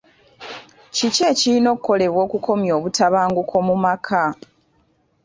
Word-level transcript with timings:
Kiki 0.95 1.21
ekirina 1.31 1.69
okukolebwa 1.75 2.19
okukomya 2.25 2.71
obutabanguko 2.77 3.55
mu 3.67 3.75
maka? 3.85 4.23